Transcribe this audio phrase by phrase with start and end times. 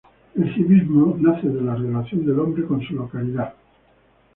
[0.35, 3.55] El civismo nace de la relación del hombre con su localidad, nación y estado.